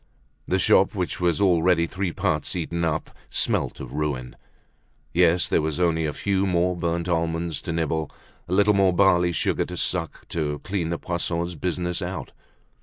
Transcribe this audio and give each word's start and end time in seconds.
The 0.47 0.57
shop, 0.57 0.95
which 0.95 1.21
was 1.21 1.39
already 1.39 1.85
three 1.85 2.11
parts 2.11 2.55
eaten 2.55 2.83
up, 2.83 3.11
smelt 3.29 3.79
of 3.79 3.93
ruin. 3.93 4.35
Yes, 5.13 5.47
there 5.47 5.61
were 5.61 5.71
only 5.79 6.07
a 6.07 6.11
few 6.11 6.47
more 6.47 6.75
burnt 6.75 7.07
almonds 7.07 7.61
to 7.61 7.71
nibble, 7.71 8.09
a 8.49 8.53
little 8.53 8.73
more 8.73 8.93
barley 8.93 9.31
sugar 9.31 9.65
to 9.65 9.77
suck, 9.77 10.27
to 10.29 10.57
clean 10.63 10.89
the 10.89 10.97
Poissons' 10.97 11.53
business 11.53 12.01
out. 12.01 12.31